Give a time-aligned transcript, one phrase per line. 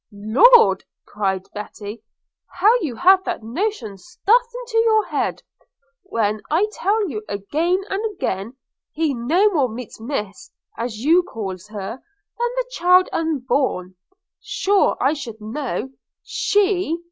[0.11, 2.01] 'Lord!' cried Betty,
[2.53, 5.43] 'how you have that notion stuffed into your head–
[6.05, 8.57] when I tell you again and again,
[8.93, 13.93] he no more meets Miss, as you calls her, than the child unborn.
[14.41, 15.91] Sure I should know–
[16.23, 16.97] She!